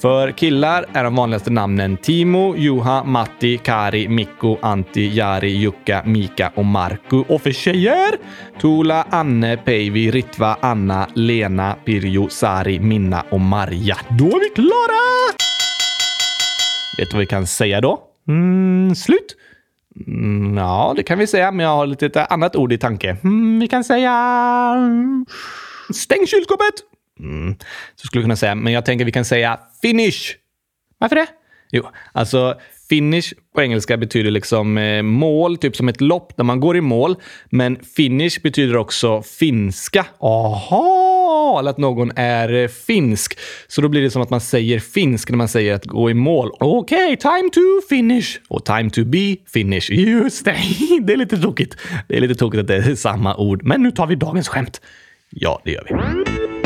För 0.00 0.30
killar 0.30 0.84
är 0.92 1.04
de 1.04 1.14
vanligaste 1.14 1.50
namnen 1.50 1.96
Timo, 1.96 2.56
Juha, 2.56 3.04
Matti, 3.04 3.58
Kari, 3.58 4.08
Mikko, 4.08 4.56
Antti, 4.62 5.16
Jari, 5.16 5.50
Jukka, 5.50 6.02
Mika 6.06 6.52
och 6.54 6.64
Marku. 6.64 7.24
Och 7.28 7.42
för 7.42 7.52
tjejer? 7.52 8.18
Tula, 8.60 9.06
Anne, 9.10 9.56
Päivi, 9.56 10.10
Ritva, 10.10 10.56
Anna, 10.60 11.08
Lena, 11.14 11.76
Pirjo, 11.84 12.28
Sari, 12.28 12.78
Minna 12.78 13.24
och 13.30 13.40
Marja. 13.40 13.96
Då 14.18 14.26
är 14.26 14.40
vi 14.40 14.50
klara! 14.54 15.32
Vet 16.98 17.10
du 17.10 17.16
vad 17.16 17.20
vi 17.20 17.26
kan 17.26 17.46
säga 17.46 17.80
då? 17.80 18.00
Mm, 18.28 18.94
slut. 18.94 19.36
Mm, 20.06 20.56
ja, 20.56 20.92
det 20.96 21.02
kan 21.02 21.18
vi 21.18 21.26
säga, 21.26 21.52
men 21.52 21.66
jag 21.66 21.76
har 21.76 21.86
lite 21.86 22.06
ett 22.06 22.16
annat 22.16 22.56
ord 22.56 22.72
i 22.72 22.78
tanke. 22.78 23.16
Mm, 23.24 23.60
vi 23.60 23.68
kan 23.68 23.84
säga... 23.84 24.14
Stäng 25.94 26.26
kylskåpet! 26.26 26.74
Mm, 27.20 27.56
så 27.94 28.06
skulle 28.06 28.20
vi 28.20 28.24
kunna 28.24 28.36
säga, 28.36 28.54
men 28.54 28.72
jag 28.72 28.84
tänker 28.84 29.04
vi 29.04 29.12
kan 29.12 29.24
säga 29.24 29.60
finish. 29.82 30.34
Varför 30.98 31.16
det? 31.16 31.26
Jo, 31.70 31.88
alltså 32.12 32.60
finish 32.88 33.32
på 33.54 33.62
engelska 33.62 33.96
betyder 33.96 34.30
liksom 34.30 34.78
eh, 34.78 35.02
mål, 35.02 35.56
typ 35.56 35.76
som 35.76 35.88
ett 35.88 36.00
lopp 36.00 36.36
där 36.36 36.44
man 36.44 36.60
går 36.60 36.76
i 36.76 36.80
mål. 36.80 37.16
Men 37.50 37.76
finish 37.96 38.42
betyder 38.42 38.76
också 38.76 39.22
finska. 39.22 40.06
Aha! 40.20 41.56
Eller 41.60 41.70
att 41.70 41.78
någon 41.78 42.12
är 42.16 42.52
eh, 42.52 42.68
finsk. 42.68 43.38
Så 43.68 43.80
då 43.80 43.88
blir 43.88 44.02
det 44.02 44.10
som 44.10 44.22
att 44.22 44.30
man 44.30 44.40
säger 44.40 44.78
finsk 44.78 45.30
när 45.30 45.36
man 45.36 45.48
säger 45.48 45.74
att 45.74 45.84
gå 45.84 46.10
i 46.10 46.14
mål. 46.14 46.50
Okej, 46.60 47.04
okay, 47.04 47.16
time 47.16 47.50
to 47.50 47.60
finish. 47.88 48.40
Och 48.48 48.64
time 48.64 48.90
to 48.90 49.04
be 49.04 49.36
finish. 49.46 49.90
Just 49.90 50.44
det, 50.44 50.56
det 51.02 51.12
är 51.12 51.16
lite 51.16 51.38
tokigt. 51.38 51.76
Det 52.08 52.16
är 52.16 52.20
lite 52.20 52.34
tokigt 52.34 52.60
att 52.60 52.66
det 52.68 52.76
är 52.76 52.94
samma 52.94 53.36
ord. 53.36 53.64
Men 53.64 53.82
nu 53.82 53.90
tar 53.90 54.06
vi 54.06 54.14
dagens 54.14 54.48
skämt. 54.48 54.80
Ja, 55.30 55.60
det 55.64 55.70
gör 55.70 55.86
vi. 55.88 56.57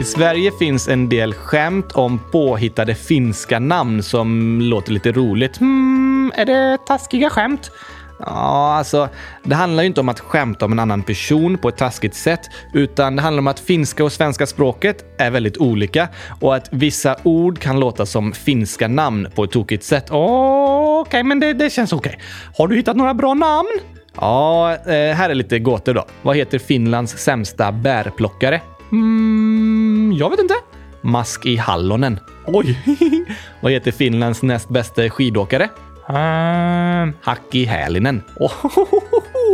I 0.00 0.04
Sverige 0.04 0.52
finns 0.52 0.88
en 0.88 1.08
del 1.08 1.34
skämt 1.34 1.92
om 1.92 2.18
påhittade 2.32 2.94
finska 2.94 3.58
namn 3.58 4.02
som 4.02 4.60
låter 4.62 4.92
lite 4.92 5.12
roligt. 5.12 5.56
Hmm, 5.56 6.32
är 6.36 6.46
det 6.46 6.78
taskiga 6.86 7.30
skämt? 7.30 7.70
Ja, 8.18 8.74
alltså, 8.78 9.08
det 9.42 9.54
handlar 9.54 9.82
ju 9.82 9.86
inte 9.86 10.00
om 10.00 10.08
att 10.08 10.20
skämta 10.20 10.64
om 10.64 10.72
en 10.72 10.78
annan 10.78 11.02
person 11.02 11.58
på 11.58 11.68
ett 11.68 11.76
taskigt 11.76 12.14
sätt, 12.14 12.40
utan 12.74 13.16
det 13.16 13.22
handlar 13.22 13.38
om 13.38 13.46
att 13.46 13.60
finska 13.60 14.04
och 14.04 14.12
svenska 14.12 14.46
språket 14.46 15.04
är 15.18 15.30
väldigt 15.30 15.58
olika 15.58 16.08
och 16.40 16.56
att 16.56 16.68
vissa 16.70 17.16
ord 17.22 17.58
kan 17.58 17.80
låta 17.80 18.06
som 18.06 18.32
finska 18.32 18.88
namn 18.88 19.28
på 19.34 19.44
ett 19.44 19.50
tokigt 19.50 19.84
sätt. 19.84 20.06
Okej, 20.10 21.00
okay, 21.00 21.22
men 21.22 21.40
det, 21.40 21.52
det 21.52 21.70
känns 21.70 21.92
okej. 21.92 22.12
Okay. 22.12 22.26
Har 22.58 22.68
du 22.68 22.76
hittat 22.76 22.96
några 22.96 23.14
bra 23.14 23.34
namn? 23.34 23.80
Ja, 24.14 24.72
eh, 24.72 25.14
här 25.14 25.30
är 25.30 25.34
lite 25.34 25.58
gåtor 25.58 25.94
då. 25.94 26.04
Vad 26.22 26.36
heter 26.36 26.58
Finlands 26.58 27.18
sämsta 27.18 27.72
bärplockare? 27.72 28.60
Mm, 28.92 30.12
jag 30.16 30.30
vet 30.30 30.40
inte. 30.40 30.54
Mask 31.00 31.46
i 31.46 31.56
hallonen. 31.56 32.20
Oj! 32.46 32.78
Vad 33.60 33.72
heter 33.72 33.90
Finlands 33.90 34.42
näst 34.42 34.68
bästa 34.68 35.10
skidåkare? 35.10 35.68
Uh, 36.10 37.14
hack 37.22 37.54
i 37.54 37.64
hälinen. 37.64 38.22
Oh, 38.36 38.52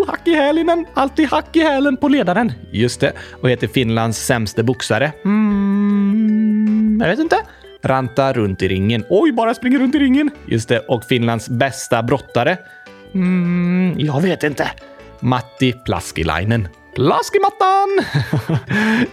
hack 0.06 0.20
i 0.28 0.34
hälinen! 0.34 0.86
Alltid 0.94 1.28
hack 1.28 1.56
i 1.56 1.60
hälen 1.60 1.96
på 1.96 2.08
ledaren. 2.08 2.52
Just 2.72 3.00
det. 3.00 3.12
Vad 3.40 3.50
heter 3.50 3.66
Finlands 3.66 4.26
sämsta 4.26 4.62
boxare? 4.62 5.12
Mm, 5.24 6.98
jag 7.00 7.08
vet 7.08 7.18
inte. 7.18 7.36
Ranta 7.82 8.32
runt 8.32 8.62
i 8.62 8.68
ringen. 8.68 9.04
Oj, 9.10 9.32
bara 9.32 9.54
springer 9.54 9.78
runt 9.78 9.94
i 9.94 9.98
ringen. 9.98 10.30
Just 10.46 10.68
det. 10.68 10.78
Och 10.78 11.04
Finlands 11.04 11.48
bästa 11.48 12.02
brottare? 12.02 12.56
Mm, 13.14 13.94
jag 13.98 14.20
vet 14.20 14.42
inte. 14.42 14.70
Matti 15.20 15.72
Plaskilainen. 15.72 16.68
Plaskimattan! 16.96 17.88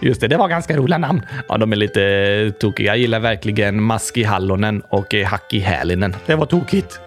Just 0.00 0.20
det, 0.20 0.28
det 0.28 0.36
var 0.36 0.48
ganska 0.48 0.76
roliga 0.76 0.98
namn. 0.98 1.22
Ja, 1.48 1.58
de 1.58 1.72
är 1.72 1.76
lite 1.76 2.52
tokiga. 2.60 2.86
Jag 2.86 2.98
gillar 2.98 3.20
verkligen 3.20 3.82
Maski 3.82 4.22
Hallonen 4.22 4.82
och 4.88 5.14
Hacki 5.14 5.58
Hälinen. 5.58 6.16
Det 6.26 6.34
var 6.34 6.46
tokigt. 6.46 7.00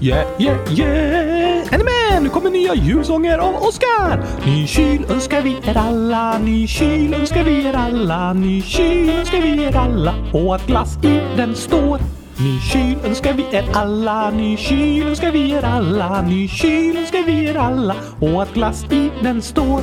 Yeah, 0.00 0.26
yeah, 0.38 0.78
yeah! 0.78 1.74
Är 1.74 1.78
ni 1.78 1.84
med? 1.84 2.22
Nu 2.22 2.28
kommer 2.28 2.50
nya 2.50 2.74
julsånger 2.74 3.38
av 3.38 3.54
Oskar! 3.54 4.24
Ny 4.46 4.66
kyl 4.66 5.04
önskar 5.10 5.42
vi 5.42 5.56
er 5.66 5.76
alla, 5.76 6.38
ny 6.38 6.66
kyl 6.66 7.14
önskar 7.14 7.44
vi 7.44 7.66
er 7.66 7.74
alla, 7.74 8.32
ny 8.32 8.62
kyl 8.62 9.10
önskar 9.10 9.40
vi 9.40 9.64
er 9.64 9.76
alla 9.76 10.14
och 10.32 10.54
att 10.54 10.66
glass 10.66 10.98
i 11.04 11.20
den 11.36 11.54
står. 11.54 12.17
Ny 12.38 12.60
kyl 12.60 12.98
önskar 13.04 13.32
vi 13.32 13.44
er 13.52 13.64
alla, 13.74 14.30
ny 14.30 14.56
kyl 14.56 15.08
önskar 15.08 15.32
vi 15.34 15.40
er 15.58 15.64
alla, 15.66 16.20
ny 16.22 16.48
kyl 16.48 16.96
önskar 16.96 17.24
vi 17.26 17.48
er 17.50 17.56
alla 17.58 17.96
och 18.20 18.42
att 18.42 18.54
glass 18.54 18.84
i 18.84 19.10
den 19.22 19.42
står. 19.42 19.82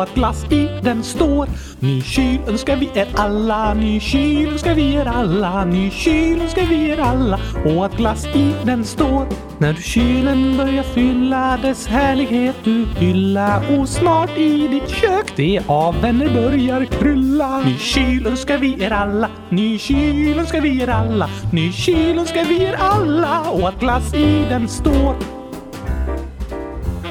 att 0.01 0.15
glass 0.15 0.45
i 0.51 0.69
den 0.83 1.03
står. 1.03 1.47
Ny 1.79 2.01
kyl 2.01 2.39
önskar 2.47 2.75
vi 2.75 2.89
er 2.95 3.07
alla, 3.15 3.73
ny 3.73 3.99
kyl 3.99 4.49
önskar 4.51 4.75
vi 4.75 4.93
er 4.95 5.05
alla, 5.05 5.65
ny 5.65 5.89
kyl 5.89 6.41
önskar 6.41 6.65
vi 6.65 6.89
er 6.89 6.99
alla 6.99 7.39
och 7.65 7.85
att 7.85 7.97
glass 7.97 8.25
i 8.25 8.53
den 8.65 8.85
står. 8.85 9.25
När 9.57 9.73
du 9.73 9.81
kylen 9.81 10.57
börjar 10.57 10.83
fylla 10.83 11.57
dess 11.61 11.87
härlighet 11.87 12.55
du 12.63 12.85
hylla 12.97 13.63
och 13.77 13.89
snart 13.89 14.37
i 14.37 14.67
ditt 14.67 14.89
kök 14.89 15.33
det 15.35 15.61
av 15.67 16.01
vänner 16.01 16.29
börjar 16.33 16.85
krylla. 16.85 17.59
Ny 17.59 17.77
kyl 17.77 18.27
önskar 18.27 18.57
vi 18.57 18.83
er 18.83 18.91
alla, 18.91 19.29
ny 19.49 19.77
kyl 19.77 20.39
önskar 20.39 20.61
vi 20.61 20.81
er 20.81 20.87
alla, 20.87 21.29
ny 21.53 21.71
kyl 21.71 22.19
önskar 22.19 22.45
vi 22.45 22.63
er 22.63 22.75
alla 22.79 23.41
och 23.51 23.67
att 23.67 23.79
glass 23.79 24.13
i 24.13 24.45
den 24.49 24.67
står. 24.67 25.15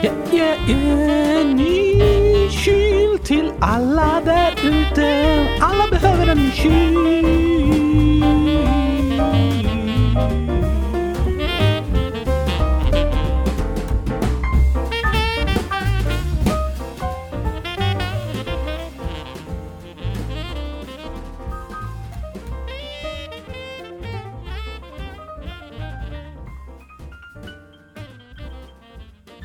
Yeah, 0.02 0.14
yeah, 0.32 0.70
yeah, 0.70 1.44
ny 1.44 2.29
kyl 2.64 3.18
till 3.18 3.52
alla 3.60 4.20
där 4.24 4.52
ute. 4.64 5.46
Alla 5.60 5.88
behöver 5.90 6.26
en 6.26 6.50
kyl. 6.52 7.00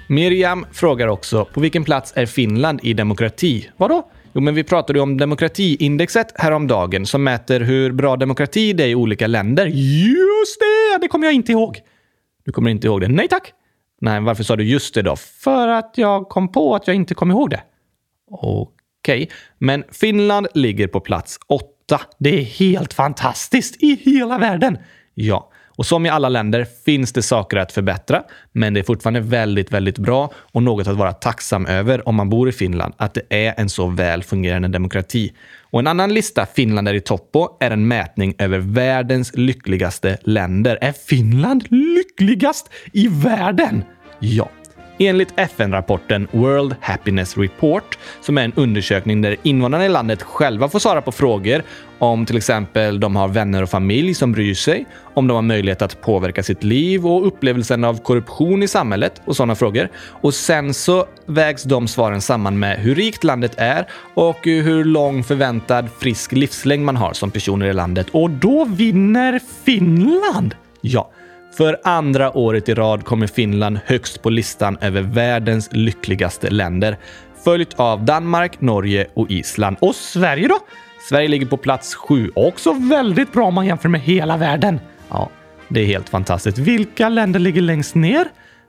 Miriam 0.07 0.65
frågar 0.71 1.07
också, 1.07 1.45
på 1.45 1.59
vilken 1.59 1.83
plats 1.83 2.13
är 2.15 2.25
Finland 2.25 2.79
i 2.83 2.93
demokrati? 2.93 3.69
Vadå? 3.77 4.11
Jo, 4.33 4.41
men 4.41 4.55
vi 4.55 4.63
pratade 4.63 4.99
ju 4.99 5.03
om 5.03 5.17
demokratiindexet 5.17 6.27
häromdagen 6.35 7.05
som 7.05 7.23
mäter 7.23 7.59
hur 7.59 7.91
bra 7.91 8.15
demokrati 8.15 8.73
det 8.73 8.83
är 8.83 8.87
i 8.87 8.95
olika 8.95 9.27
länder. 9.27 9.65
Just 9.65 10.59
det! 10.59 10.97
Det 11.01 11.07
kommer 11.07 11.27
jag 11.27 11.33
inte 11.33 11.51
ihåg. 11.51 11.79
Du 12.45 12.51
kommer 12.51 12.71
inte 12.71 12.87
ihåg 12.87 13.01
det? 13.01 13.07
Nej 13.07 13.27
tack! 13.27 13.53
Nej, 14.01 14.21
varför 14.21 14.43
sa 14.43 14.55
du 14.55 14.63
just 14.63 14.93
det 14.93 15.01
då? 15.01 15.15
För 15.15 15.67
att 15.67 15.93
jag 15.95 16.29
kom 16.29 16.51
på 16.51 16.75
att 16.75 16.87
jag 16.87 16.95
inte 16.95 17.13
kom 17.13 17.31
ihåg 17.31 17.49
det. 17.49 17.61
Okej, 18.31 18.69
okay. 19.01 19.27
men 19.57 19.83
Finland 19.91 20.47
ligger 20.53 20.87
på 20.87 20.99
plats 20.99 21.39
åtta. 21.47 22.01
Det 22.17 22.39
är 22.39 22.43
helt 22.43 22.93
fantastiskt 22.93 23.83
i 23.83 23.95
hela 23.95 24.37
världen. 24.37 24.77
Ja, 25.13 25.51
och 25.75 25.85
som 25.85 26.05
i 26.05 26.09
alla 26.09 26.29
länder 26.29 26.67
finns 26.85 27.13
det 27.13 27.21
saker 27.21 27.57
att 27.57 27.71
förbättra, 27.71 28.23
men 28.51 28.73
det 28.73 28.79
är 28.79 28.83
fortfarande 28.83 29.19
väldigt, 29.19 29.71
väldigt 29.71 29.97
bra 29.97 30.31
och 30.35 30.63
något 30.63 30.87
att 30.87 30.97
vara 30.97 31.13
tacksam 31.13 31.65
över 31.65 32.07
om 32.07 32.15
man 32.15 32.29
bor 32.29 32.49
i 32.49 32.51
Finland, 32.51 32.93
att 32.97 33.13
det 33.13 33.21
är 33.29 33.53
en 33.57 33.69
så 33.69 33.87
väl 33.87 34.23
fungerande 34.23 34.67
demokrati. 34.67 35.33
Och 35.61 35.79
en 35.79 35.87
annan 35.87 36.13
lista 36.13 36.45
Finland 36.45 36.87
är 36.87 36.93
i 36.93 37.01
topp 37.01 37.31
på 37.31 37.57
är 37.59 37.71
en 37.71 37.87
mätning 37.87 38.35
över 38.37 38.57
världens 38.59 39.31
lyckligaste 39.35 40.17
länder. 40.21 40.77
Är 40.81 40.91
Finland 40.91 41.65
lyckligast 41.69 42.69
i 42.93 43.07
världen? 43.07 43.83
Ja, 44.19 44.49
Enligt 44.97 45.33
FN-rapporten 45.35 46.27
World 46.31 46.75
Happiness 46.81 47.37
Report, 47.37 47.97
som 48.21 48.37
är 48.37 48.43
en 48.43 48.53
undersökning 48.55 49.21
där 49.21 49.35
invånarna 49.43 49.85
i 49.85 49.89
landet 49.89 50.23
själva 50.23 50.69
får 50.69 50.79
svara 50.79 51.01
på 51.01 51.11
frågor 51.11 51.63
om 51.99 52.25
till 52.25 52.37
exempel 52.37 52.99
de 52.99 53.15
har 53.15 53.27
vänner 53.27 53.63
och 53.63 53.69
familj 53.69 54.13
som 54.13 54.31
bryr 54.31 54.53
sig, 54.53 54.85
om 55.13 55.27
de 55.27 55.33
har 55.33 55.41
möjlighet 55.41 55.81
att 55.81 56.01
påverka 56.01 56.43
sitt 56.43 56.63
liv 56.63 57.07
och 57.07 57.27
upplevelsen 57.27 57.83
av 57.83 58.01
korruption 58.01 58.63
i 58.63 58.67
samhället 58.67 59.21
och 59.25 59.35
sådana 59.35 59.55
frågor. 59.55 59.89
Och 59.95 60.33
sen 60.33 60.73
så 60.73 61.05
vägs 61.25 61.63
de 61.63 61.87
svaren 61.87 62.21
samman 62.21 62.59
med 62.59 62.79
hur 62.79 62.95
rikt 62.95 63.23
landet 63.23 63.53
är 63.57 63.87
och 64.13 64.39
hur 64.43 64.83
lång 64.83 65.23
förväntad 65.23 65.89
frisk 65.99 66.31
livslängd 66.31 66.85
man 66.85 66.97
har 66.97 67.13
som 67.13 67.31
personer 67.31 67.65
i 67.65 67.73
landet. 67.73 68.07
Och 68.11 68.29
då 68.29 68.65
vinner 68.65 69.39
Finland! 69.63 70.55
Ja, 70.81 71.11
för 71.57 71.77
andra 71.83 72.37
året 72.37 72.69
i 72.69 72.73
rad 72.73 73.05
kommer 73.05 73.27
Finland 73.27 73.79
högst 73.85 74.21
på 74.21 74.29
listan 74.29 74.77
över 74.81 75.01
världens 75.01 75.69
lyckligaste 75.71 76.49
länder. 76.49 76.97
Följt 77.43 77.73
av 77.79 78.05
Danmark, 78.05 78.61
Norge 78.61 79.07
och 79.13 79.31
Island. 79.31 79.77
Och 79.79 79.95
Sverige 79.95 80.47
då? 80.47 80.59
Sverige 81.09 81.27
ligger 81.27 81.45
på 81.45 81.57
plats 81.57 81.95
sju. 81.95 82.31
Också 82.35 82.73
väldigt 82.73 83.33
bra 83.33 83.45
om 83.45 83.53
man 83.53 83.65
jämför 83.65 83.89
med 83.89 84.01
hela 84.01 84.37
världen. 84.37 84.79
Ja, 85.09 85.29
det 85.67 85.81
är 85.81 85.85
helt 85.85 86.09
fantastiskt. 86.09 86.57
Vilka 86.57 87.09
länder 87.09 87.39
ligger 87.39 87.61
längst 87.61 87.95
ner? 87.95 88.27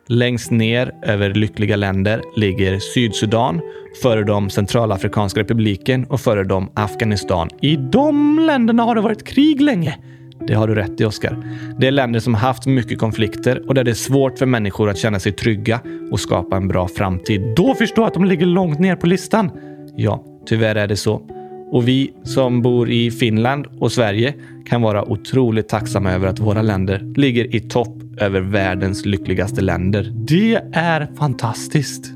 Längst 0.09 0.51
ner 0.51 0.93
över 1.03 1.35
lyckliga 1.35 1.77
länder 1.77 2.23
ligger 2.37 2.79
Sydsudan, 2.79 3.61
före 4.03 4.25
dem 4.25 4.51
Centralafrikanska 4.51 5.41
republiken 5.41 6.05
och 6.05 6.21
före 6.21 6.45
dem 6.45 6.71
Afghanistan. 6.75 7.49
I 7.61 7.77
de 7.77 8.39
länderna 8.39 8.83
har 8.83 8.95
det 8.95 9.01
varit 9.01 9.25
krig 9.25 9.61
länge. 9.61 9.99
Det 10.47 10.55
har 10.55 10.69
du 10.69 10.75
rätt 10.75 11.01
i, 11.01 11.05
Oskar. 11.05 11.39
Det 11.79 11.87
är 11.87 11.91
länder 11.91 12.21
som 12.21 12.35
haft 12.35 12.67
mycket 12.67 12.99
konflikter 12.99 13.69
och 13.69 13.75
där 13.75 13.85
det 13.85 13.91
är 13.91 13.95
svårt 13.95 14.39
för 14.39 14.47
människor 14.47 14.91
att 14.91 14.99
känna 14.99 15.21
sig 15.21 15.33
trygga 15.33 15.81
och 16.11 16.21
skapa 16.21 16.57
en 16.57 16.69
bra 16.69 16.89
framtid. 16.89 17.55
Då 17.57 17.75
förstår 17.75 18.03
jag 18.03 18.09
att 18.09 18.15
de 18.15 18.25
ligger 18.25 18.47
långt 18.47 18.79
ner 18.79 18.97
på 18.97 19.07
listan. 19.07 19.51
Ja, 19.97 20.25
tyvärr 20.47 20.75
är 20.75 20.87
det 20.87 20.97
så. 20.97 21.23
Och 21.71 21.89
vi 21.89 22.13
som 22.23 22.63
bor 22.63 22.91
i 22.91 23.11
Finland 23.11 23.67
och 23.79 23.93
Sverige 23.93 24.35
kan 24.67 24.83
vara 24.83 25.11
otroligt 25.11 25.69
tacksamma 25.69 26.13
över 26.13 26.29
att 26.29 26.41
våra 26.41 26.63
länder 26.63 27.13
ligger 27.17 27.55
i 27.55 27.61
topp 27.61 27.97
över 28.21 28.41
världens 28.41 29.07
lyckligaste 29.07 29.61
länder. 29.61 30.13
Det 30.15 30.61
är 30.73 31.09
fantastiskt! 31.19 32.16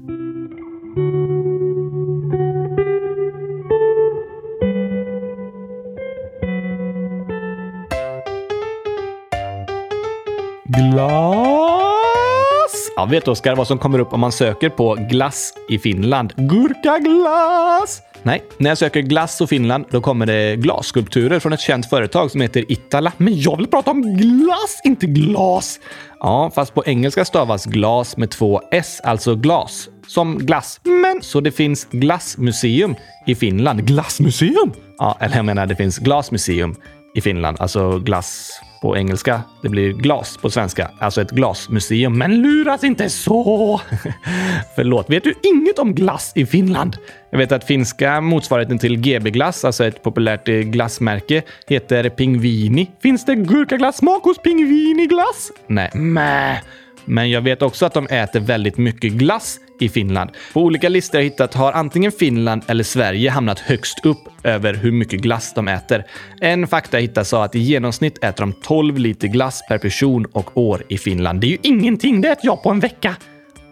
Vet 13.11 13.29
Oskar 13.29 13.57
vad 13.57 13.67
som 13.67 13.79
kommer 13.79 13.99
upp 13.99 14.13
om 14.13 14.21
man 14.21 14.33
söker 14.33 14.69
på 14.69 14.95
glass 15.11 15.55
i 15.69 15.79
Finland? 15.79 16.33
Gurkaglass! 16.37 18.03
Nej, 18.23 18.43
när 18.59 18.71
jag 18.71 18.79
söker 18.79 19.01
glass 19.01 19.41
och 19.41 19.49
Finland, 19.49 19.85
då 19.91 20.01
kommer 20.01 20.27
det 20.27 20.57
glasskulpturer 20.57 21.41
från 21.41 21.53
ett 21.53 21.61
känt 21.61 21.87
företag 21.87 22.31
som 22.31 22.41
heter 22.41 22.73
Itala. 22.73 23.13
Men 23.17 23.41
jag 23.41 23.57
vill 23.57 23.67
prata 23.67 23.91
om 23.91 24.17
glass, 24.17 24.81
inte 24.85 25.07
glas! 25.07 25.81
Ja, 26.21 26.51
fast 26.55 26.75
på 26.75 26.85
engelska 26.87 27.25
stavas 27.25 27.67
glas 27.67 28.17
med 28.17 28.31
två 28.31 28.61
s, 28.71 29.01
alltså 29.05 29.35
glas. 29.35 29.89
Som 30.07 30.39
glass. 30.39 30.81
Men 30.85 31.23
så 31.23 31.41
det 31.41 31.53
finns 31.53 31.89
glassmuseum 31.91 32.95
i 33.27 33.35
Finland. 33.35 33.87
Glassmuseum? 33.87 34.73
Ja, 34.99 35.17
eller 35.21 35.37
jag 35.37 35.45
menar 35.45 35.67
det 35.67 35.77
finns 35.77 35.99
glasmuseum 35.99 36.75
i 37.15 37.21
Finland, 37.21 37.57
alltså 37.61 37.99
glass 37.99 38.61
på 38.81 38.97
engelska. 38.97 39.43
Det 39.63 39.69
blir 39.69 39.93
glas 39.93 40.37
på 40.37 40.51
svenska, 40.51 40.91
alltså 40.99 41.21
ett 41.23 41.31
glasmuseum. 41.31 42.19
Men 42.19 42.43
luras 42.43 42.85
inte 42.85 43.11
så! 43.11 43.81
Förlåt, 44.77 45.11
vet 45.11 45.25
du 45.25 45.35
inget 45.43 45.79
om 45.79 45.95
glass 45.95 46.33
i 46.35 46.47
Finland? 46.47 46.97
Jag 47.31 47.39
vet 47.39 47.53
att 47.53 47.65
finska 47.65 48.21
motsvarigheten 48.21 48.79
till 48.79 48.97
GB-glass, 48.97 49.65
alltså 49.65 49.85
ett 49.85 50.03
populärt 50.03 50.49
eh, 50.49 50.55
glassmärke, 50.55 51.43
heter 51.67 52.09
Pingvini. 52.09 52.91
Finns 53.03 53.25
det 53.25 53.35
gurkaglass-smak 53.35 54.25
hos 54.25 54.39
Pingvini-glass? 54.39 55.51
Nej. 55.67 55.91
Mäh. 55.95 56.57
Men 57.05 57.31
jag 57.31 57.41
vet 57.41 57.63
också 57.63 57.87
att 57.87 57.95
de 57.95 58.07
äter 58.07 58.41
väldigt 58.41 58.79
mycket 58.79 59.13
glass 59.13 59.59
i 59.83 59.89
Finland. 59.89 60.31
På 60.53 60.63
olika 60.63 60.89
listor 60.89 61.21
jag 61.21 61.25
hittat 61.25 61.55
har 61.55 61.73
antingen 61.73 62.13
Finland 62.13 62.63
eller 62.67 62.85
Sverige 62.85 63.31
hamnat 63.31 63.59
högst 63.59 64.07
upp 64.07 64.29
över 64.43 64.75
hur 64.75 64.93
mycket 64.93 65.21
glass 65.21 65.55
de 65.55 65.69
äter. 65.69 66.05
En 66.41 66.67
fakta 66.67 66.97
jag 66.97 67.03
hittade 67.03 67.25
sa 67.25 67.45
att 67.45 67.55
i 67.55 67.59
genomsnitt 67.59 68.25
äter 68.25 68.43
de 68.43 68.53
12 68.53 68.99
liter 68.99 69.29
glass 69.29 69.63
per 69.69 69.79
person 69.79 70.27
och 70.33 70.59
år 70.59 70.83
i 70.89 70.99
Finland. 70.99 71.41
Det 71.41 71.47
är 71.47 71.51
ju 71.51 71.59
ingenting, 71.63 72.21
det 72.21 72.29
äter 72.29 72.47
jag 72.47 72.63
på 72.63 72.71
en 72.71 72.81
vecka. 72.81 73.17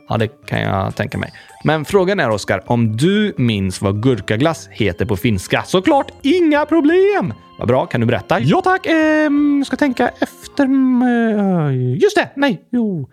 Ja, 0.09 0.17
det 0.17 0.29
kan 0.47 0.61
jag 0.61 0.97
tänka 0.97 1.19
mig. 1.19 1.33
Men 1.65 1.85
frågan 1.85 2.21
är, 2.21 2.31
Oskar, 2.31 2.63
om 2.67 2.97
du 2.97 3.35
minns 3.37 3.83
vad 3.83 4.03
gurkaglass 4.03 4.69
heter 4.71 5.07
på 5.07 5.17
finska? 5.17 5.63
Såklart 5.63 6.13
inga 6.23 6.67
problem! 6.67 7.35
Vad 7.59 7.69
bra, 7.69 7.87
kan 7.87 8.01
du 8.01 8.07
berätta? 8.07 8.41
Ja 8.41 8.61
tack, 8.65 8.87
ehm, 8.87 9.65
ska 9.67 9.77
tänka 9.77 10.09
efter. 10.09 10.65
Mm, 10.65 11.03
eh, 11.03 12.03
just 12.03 12.17
det, 12.17 12.31
nej, 12.37 12.63
jo. 12.71 13.09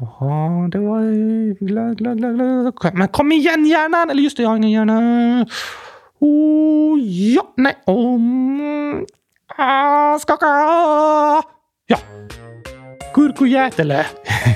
Jaha, 0.00 0.68
det 0.68 0.78
var... 0.78 1.02
Glad. 1.64 2.94
Men 2.94 3.08
kom 3.08 3.32
igen 3.32 3.66
hjärnan! 3.66 4.10
Eller 4.10 4.22
just 4.22 4.36
det, 4.36 4.42
jag 4.42 4.50
har 4.50 4.56
ingen 4.56 4.70
hjärna. 4.70 5.46
Oh, 6.20 6.98
ja, 7.00 7.52
nej. 7.56 7.76
Oh, 7.86 8.20
ah, 9.56 10.18
skaka! 10.18 10.46
Ja. 11.86 11.98
Kurkujätele. 13.14 14.06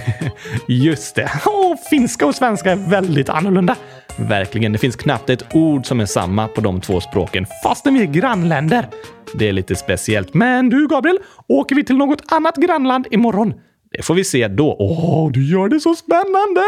Just 0.68 1.14
det. 1.14 1.30
Oh, 1.46 1.76
finska 1.90 2.26
och 2.26 2.34
svenska 2.34 2.72
är 2.72 2.90
väldigt 2.90 3.28
annorlunda. 3.28 3.76
Verkligen. 4.16 4.72
Det 4.72 4.78
finns 4.78 4.96
knappt 4.96 5.30
ett 5.30 5.54
ord 5.54 5.86
som 5.86 6.00
är 6.00 6.06
samma 6.06 6.48
på 6.48 6.60
de 6.60 6.80
två 6.80 7.00
språken, 7.00 7.46
fastän 7.62 7.94
vi 7.94 8.02
är 8.02 8.06
grannländer. 8.06 8.88
Det 9.34 9.48
är 9.48 9.52
lite 9.52 9.76
speciellt. 9.76 10.34
Men 10.34 10.68
du, 10.68 10.88
Gabriel, 10.88 11.18
åker 11.48 11.76
vi 11.76 11.84
till 11.84 11.96
något 11.96 12.32
annat 12.32 12.56
grannland 12.56 13.06
imorgon? 13.10 13.54
Det 13.92 14.02
får 14.02 14.14
vi 14.14 14.24
se 14.24 14.48
då. 14.48 14.76
Åh, 14.78 15.32
du 15.32 15.50
gör 15.50 15.68
det 15.68 15.80
så 15.80 15.94
spännande! 15.94 16.62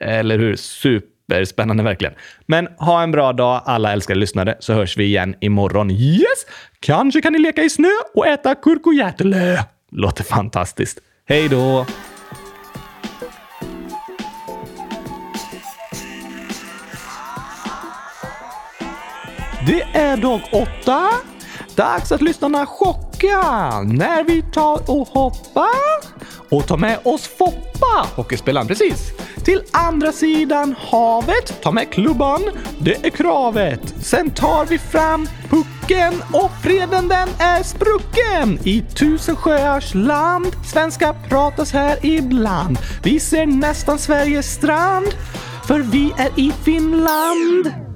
Eller 0.00 0.38
hur? 0.38 0.56
Superspännande 0.56 1.82
verkligen. 1.82 2.14
Men 2.46 2.66
ha 2.66 3.02
en 3.02 3.10
bra 3.10 3.32
dag 3.32 3.62
alla 3.64 3.92
älskade 3.92 4.20
lyssnare 4.20 4.56
så 4.60 4.72
hörs 4.72 4.96
vi 4.96 5.04
igen 5.04 5.34
imorgon. 5.40 5.90
Yes! 5.90 6.46
Kanske 6.80 7.22
kan 7.22 7.32
ni 7.32 7.38
leka 7.38 7.62
i 7.62 7.70
snö 7.70 7.88
och 8.14 8.26
äta 8.26 8.54
kurkojätelö. 8.54 9.56
Låter 9.92 10.24
fantastiskt. 10.24 10.98
Hej 11.28 11.48
då! 11.48 11.86
Det 19.66 19.82
är 19.82 20.16
dag 20.16 20.40
åtta. 20.52 21.08
Dags 21.76 22.12
att 22.12 22.22
lyssnarna 22.22 22.66
chocka 22.66 23.40
när 23.82 24.24
vi 24.24 24.42
tar 24.42 24.90
och 24.90 25.08
hoppar 25.08 26.09
och 26.50 26.66
ta 26.66 26.76
med 26.76 26.98
oss 27.02 27.30
Foppa, 27.38 28.06
hockeyspelaren, 28.16 28.66
precis. 28.66 29.12
Till 29.44 29.62
andra 29.72 30.12
sidan 30.12 30.74
havet, 30.78 31.62
ta 31.62 31.70
med 31.72 31.90
klubban, 31.90 32.40
det 32.78 33.06
är 33.06 33.10
kravet. 33.10 33.94
Sen 34.02 34.30
tar 34.30 34.66
vi 34.66 34.78
fram 34.78 35.28
pucken 35.48 36.22
och 36.32 36.50
freden 36.62 37.08
den 37.08 37.28
är 37.38 37.62
sprucken. 37.62 38.58
I 38.64 38.82
tusen 38.82 39.36
sjöars 39.36 39.94
land, 39.94 40.56
svenska 40.72 41.14
pratas 41.28 41.72
här 41.72 42.06
ibland. 42.06 42.78
Vi 43.02 43.20
ser 43.20 43.46
nästan 43.46 43.98
Sveriges 43.98 44.52
strand, 44.52 45.06
för 45.66 45.78
vi 45.78 46.12
är 46.18 46.40
i 46.40 46.52
Finland. 46.64 47.89